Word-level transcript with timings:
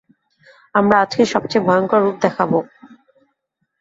আমরা 0.75 0.95
আজকে 0.99 1.23
সবচেয়ে 1.33 1.65
ভয়ঙ্কর 1.67 1.99
রূপ 2.03 2.15
দেখাবো। 2.25 2.57